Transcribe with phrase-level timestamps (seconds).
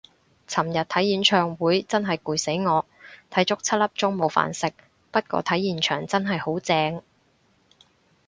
[0.47, 2.87] 尋日睇演唱會真係攰死我，
[3.29, 4.73] 睇足七粒鐘冇飯食，
[5.11, 7.03] 不過睇現場真係好正